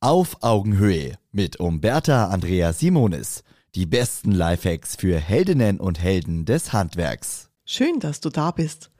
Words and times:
Auf 0.00 0.44
Augenhöhe 0.44 1.18
mit 1.32 1.58
Umberta 1.58 2.28
Andrea 2.28 2.72
Simonis. 2.72 3.42
Die 3.74 3.84
besten 3.84 4.30
Lifehacks 4.30 4.94
für 4.94 5.18
Heldinnen 5.18 5.80
und 5.80 5.98
Helden 5.98 6.44
des 6.44 6.72
Handwerks. 6.72 7.50
Schön, 7.64 7.98
dass 7.98 8.20
du 8.20 8.30
da 8.30 8.52
bist. 8.52 8.92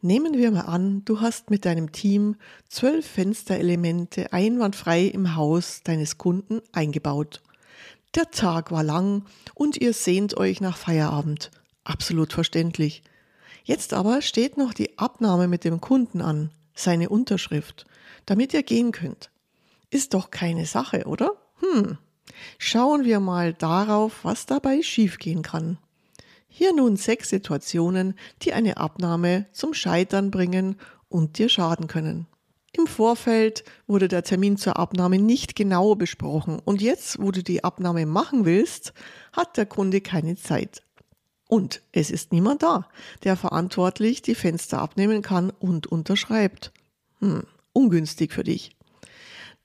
Nehmen 0.00 0.32
wir 0.32 0.50
mal 0.50 0.62
an, 0.62 1.04
du 1.04 1.20
hast 1.20 1.50
mit 1.50 1.66
deinem 1.66 1.92
Team 1.92 2.36
zwölf 2.70 3.06
Fensterelemente 3.06 4.32
einwandfrei 4.32 5.02
im 5.02 5.36
Haus 5.36 5.82
deines 5.84 6.16
Kunden 6.16 6.62
eingebaut. 6.72 7.42
Der 8.14 8.30
Tag 8.30 8.72
war 8.72 8.82
lang 8.82 9.26
und 9.52 9.76
ihr 9.76 9.92
sehnt 9.92 10.38
euch 10.38 10.62
nach 10.62 10.78
Feierabend. 10.78 11.50
Absolut 11.84 12.32
verständlich. 12.32 13.02
Jetzt 13.62 13.92
aber 13.92 14.22
steht 14.22 14.56
noch 14.56 14.72
die 14.72 14.96
Abnahme 14.96 15.48
mit 15.48 15.64
dem 15.64 15.82
Kunden 15.82 16.22
an, 16.22 16.50
seine 16.74 17.10
Unterschrift, 17.10 17.84
damit 18.24 18.54
ihr 18.54 18.62
gehen 18.62 18.90
könnt. 18.90 19.30
Ist 19.90 20.14
doch 20.14 20.30
keine 20.30 20.66
Sache, 20.66 21.04
oder? 21.06 21.32
Hm. 21.60 21.98
Schauen 22.58 23.04
wir 23.04 23.20
mal 23.20 23.54
darauf, 23.54 24.24
was 24.24 24.46
dabei 24.46 24.82
schiefgehen 24.82 25.42
kann. 25.42 25.78
Hier 26.48 26.74
nun 26.74 26.96
sechs 26.96 27.28
Situationen, 27.28 28.14
die 28.42 28.52
eine 28.52 28.78
Abnahme 28.78 29.46
zum 29.52 29.74
Scheitern 29.74 30.30
bringen 30.30 30.76
und 31.08 31.38
dir 31.38 31.48
schaden 31.48 31.86
können. 31.86 32.26
Im 32.72 32.86
Vorfeld 32.86 33.64
wurde 33.86 34.08
der 34.08 34.22
Termin 34.22 34.56
zur 34.56 34.76
Abnahme 34.78 35.18
nicht 35.18 35.56
genau 35.56 35.94
besprochen 35.94 36.60
und 36.62 36.82
jetzt, 36.82 37.20
wo 37.20 37.30
du 37.30 37.42
die 37.42 37.64
Abnahme 37.64 38.04
machen 38.04 38.44
willst, 38.44 38.92
hat 39.32 39.56
der 39.56 39.66
Kunde 39.66 40.02
keine 40.02 40.36
Zeit. 40.36 40.82
Und 41.48 41.82
es 41.92 42.10
ist 42.10 42.32
niemand 42.32 42.62
da, 42.62 42.88
der 43.22 43.36
verantwortlich 43.36 44.20
die 44.20 44.34
Fenster 44.34 44.80
abnehmen 44.80 45.22
kann 45.22 45.50
und 45.50 45.86
unterschreibt. 45.86 46.72
Hm, 47.20 47.44
ungünstig 47.72 48.32
für 48.32 48.44
dich. 48.44 48.75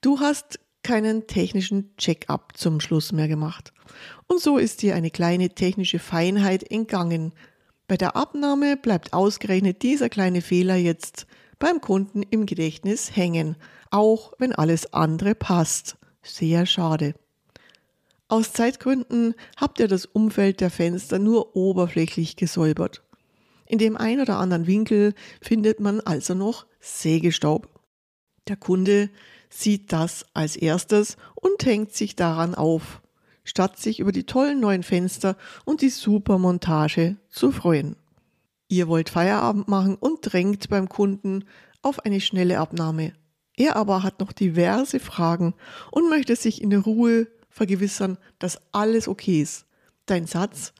Du 0.01 0.19
hast 0.19 0.59
keinen 0.81 1.27
technischen 1.27 1.95
Check-up 1.97 2.57
zum 2.57 2.79
Schluss 2.79 3.11
mehr 3.11 3.27
gemacht. 3.27 3.71
Und 4.25 4.41
so 4.41 4.57
ist 4.57 4.81
dir 4.81 4.95
eine 4.95 5.11
kleine 5.11 5.49
technische 5.49 5.99
Feinheit 5.99 6.69
entgangen. 6.71 7.33
Bei 7.87 7.97
der 7.97 8.15
Abnahme 8.15 8.77
bleibt 8.77 9.13
ausgerechnet 9.13 9.83
dieser 9.83 10.09
kleine 10.09 10.41
Fehler 10.41 10.75
jetzt 10.75 11.27
beim 11.59 11.81
Kunden 11.81 12.23
im 12.23 12.47
Gedächtnis 12.47 13.15
hängen, 13.15 13.57
auch 13.91 14.33
wenn 14.39 14.53
alles 14.53 14.91
andere 14.91 15.35
passt. 15.35 15.97
Sehr 16.23 16.65
schade. 16.65 17.13
Aus 18.27 18.53
Zeitgründen 18.53 19.35
habt 19.57 19.79
ihr 19.79 19.87
das 19.87 20.07
Umfeld 20.07 20.61
der 20.61 20.71
Fenster 20.71 21.19
nur 21.19 21.55
oberflächlich 21.55 22.37
gesäubert. 22.37 23.03
In 23.67 23.77
dem 23.77 23.97
ein 23.97 24.19
oder 24.19 24.37
anderen 24.37 24.65
Winkel 24.65 25.13
findet 25.41 25.79
man 25.79 25.99
also 26.01 26.33
noch 26.33 26.65
Sägestaub. 26.79 27.69
Der 28.47 28.55
Kunde 28.55 29.11
sieht 29.51 29.91
das 29.91 30.25
als 30.33 30.55
erstes 30.55 31.17
und 31.35 31.63
hängt 31.63 31.93
sich 31.93 32.15
daran 32.15 32.55
auf, 32.55 33.01
statt 33.43 33.77
sich 33.77 33.99
über 33.99 34.11
die 34.11 34.25
tollen 34.25 34.59
neuen 34.59 34.83
Fenster 34.83 35.37
und 35.65 35.81
die 35.81 35.89
super 35.89 36.39
Montage 36.39 37.17
zu 37.29 37.51
freuen. 37.51 37.95
Ihr 38.67 38.87
wollt 38.87 39.09
Feierabend 39.09 39.67
machen 39.67 39.95
und 39.95 40.19
drängt 40.21 40.69
beim 40.69 40.87
Kunden 40.87 41.43
auf 41.81 41.99
eine 42.05 42.21
schnelle 42.21 42.59
Abnahme. 42.59 43.13
Er 43.57 43.75
aber 43.75 44.01
hat 44.01 44.21
noch 44.21 44.31
diverse 44.31 44.99
Fragen 44.99 45.53
und 45.91 46.09
möchte 46.09 46.35
sich 46.35 46.61
in 46.61 46.73
Ruhe 46.73 47.27
vergewissern, 47.49 48.17
dass 48.39 48.61
alles 48.71 49.09
okay 49.09 49.41
ist. 49.41 49.65
Dein 50.05 50.25
Satz, 50.25 50.73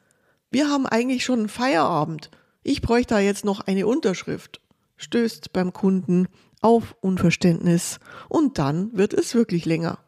wir 0.50 0.68
haben 0.68 0.86
eigentlich 0.86 1.24
schon 1.24 1.48
Feierabend, 1.48 2.30
ich 2.62 2.80
bräuchte 2.80 3.14
da 3.14 3.20
jetzt 3.20 3.44
noch 3.44 3.60
eine 3.60 3.86
Unterschrift, 3.86 4.60
stößt 4.96 5.52
beim 5.52 5.72
Kunden 5.72 6.28
auf 6.62 6.96
Unverständnis 7.00 8.00
und 8.28 8.58
dann 8.58 8.96
wird 8.96 9.12
es 9.12 9.34
wirklich 9.34 9.66
länger. 9.66 9.98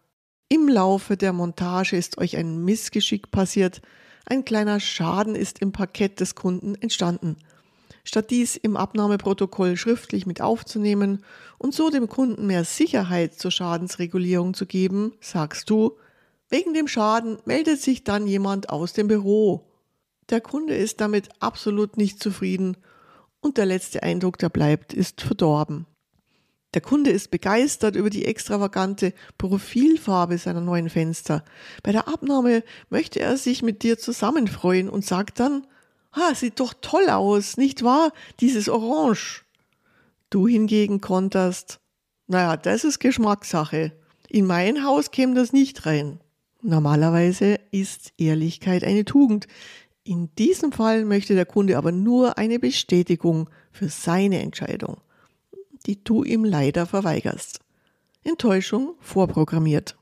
Im 0.48 0.68
Laufe 0.68 1.16
der 1.16 1.32
Montage 1.32 1.96
ist 1.96 2.18
euch 2.18 2.36
ein 2.36 2.64
Missgeschick 2.64 3.30
passiert, 3.30 3.82
ein 4.26 4.44
kleiner 4.44 4.80
Schaden 4.80 5.34
ist 5.34 5.58
im 5.60 5.72
Parkett 5.72 6.20
des 6.20 6.34
Kunden 6.34 6.74
entstanden. 6.76 7.36
Statt 8.04 8.30
dies 8.30 8.56
im 8.56 8.76
Abnahmeprotokoll 8.76 9.76
schriftlich 9.76 10.26
mit 10.26 10.40
aufzunehmen 10.40 11.24
und 11.58 11.74
so 11.74 11.90
dem 11.90 12.08
Kunden 12.08 12.46
mehr 12.46 12.64
Sicherheit 12.64 13.34
zur 13.34 13.50
Schadensregulierung 13.50 14.54
zu 14.54 14.66
geben, 14.66 15.14
sagst 15.20 15.70
du, 15.70 15.96
wegen 16.50 16.74
dem 16.74 16.86
Schaden 16.86 17.38
meldet 17.46 17.80
sich 17.80 18.04
dann 18.04 18.26
jemand 18.26 18.68
aus 18.68 18.92
dem 18.92 19.08
Büro. 19.08 19.66
Der 20.30 20.40
Kunde 20.40 20.74
ist 20.74 21.00
damit 21.00 21.30
absolut 21.40 21.96
nicht 21.96 22.22
zufrieden 22.22 22.76
und 23.40 23.56
der 23.56 23.66
letzte 23.66 24.02
Eindruck, 24.02 24.38
der 24.38 24.50
bleibt, 24.50 24.92
ist 24.92 25.22
verdorben. 25.22 25.86
Der 26.74 26.80
Kunde 26.80 27.10
ist 27.10 27.30
begeistert 27.30 27.94
über 27.94 28.10
die 28.10 28.24
extravagante 28.24 29.14
Profilfarbe 29.38 30.38
seiner 30.38 30.60
neuen 30.60 30.90
Fenster. 30.90 31.44
Bei 31.84 31.92
der 31.92 32.08
Abnahme 32.08 32.64
möchte 32.90 33.20
er 33.20 33.36
sich 33.36 33.62
mit 33.62 33.84
dir 33.84 33.96
zusammenfreuen 33.96 34.88
und 34.88 35.04
sagt 35.04 35.38
dann, 35.38 35.66
ah, 36.10 36.34
sieht 36.34 36.58
doch 36.58 36.74
toll 36.80 37.08
aus, 37.10 37.56
nicht 37.56 37.84
wahr? 37.84 38.12
Dieses 38.40 38.68
Orange. 38.68 39.44
Du 40.30 40.48
hingegen 40.48 41.00
konterst, 41.00 41.78
naja, 42.26 42.56
das 42.56 42.82
ist 42.82 42.98
Geschmackssache. 42.98 43.92
In 44.28 44.46
mein 44.46 44.84
Haus 44.84 45.12
käme 45.12 45.34
das 45.36 45.52
nicht 45.52 45.86
rein. 45.86 46.18
Normalerweise 46.60 47.60
ist 47.70 48.12
Ehrlichkeit 48.18 48.82
eine 48.82 49.04
Tugend. 49.04 49.46
In 50.02 50.34
diesem 50.34 50.72
Fall 50.72 51.04
möchte 51.04 51.36
der 51.36 51.46
Kunde 51.46 51.78
aber 51.78 51.92
nur 51.92 52.36
eine 52.36 52.58
Bestätigung 52.58 53.48
für 53.70 53.88
seine 53.88 54.40
Entscheidung 54.40 55.03
die 55.86 56.02
du 56.02 56.24
ihm 56.24 56.44
leider 56.44 56.86
verweigerst. 56.86 57.60
Enttäuschung 58.22 58.94
vorprogrammiert. 59.00 59.96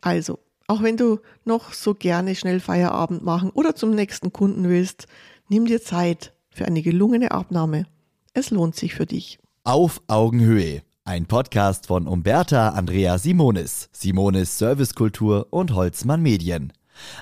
Also, 0.00 0.38
auch 0.66 0.82
wenn 0.82 0.96
du 0.96 1.20
noch 1.44 1.72
so 1.72 1.94
gerne 1.94 2.34
schnell 2.34 2.60
Feierabend 2.60 3.22
machen 3.24 3.50
oder 3.50 3.74
zum 3.74 3.90
nächsten 3.90 4.32
Kunden 4.32 4.68
willst, 4.68 5.06
nimm 5.48 5.66
dir 5.66 5.82
Zeit 5.82 6.32
für 6.50 6.66
eine 6.66 6.82
gelungene 6.82 7.30
Abnahme. 7.30 7.86
Es 8.34 8.50
lohnt 8.50 8.76
sich 8.76 8.94
für 8.94 9.06
dich. 9.06 9.38
Auf 9.64 10.02
Augenhöhe. 10.06 10.82
Ein 11.04 11.26
Podcast 11.26 11.86
von 11.86 12.06
Umberta 12.06 12.70
Andrea 12.70 13.18
Simonis, 13.18 13.88
Simonis 13.92 14.58
Servicekultur 14.58 15.48
und 15.50 15.74
Holzmann 15.74 16.22
Medien. 16.22 16.72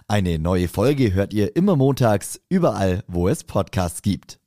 Eine 0.08 0.38
neue 0.38 0.68
Folge 0.68 1.14
hört 1.14 1.32
ihr 1.32 1.56
immer 1.56 1.76
montags, 1.76 2.40
überall, 2.48 3.04
wo 3.06 3.28
es 3.28 3.44
Podcasts 3.44 4.02
gibt. 4.02 4.40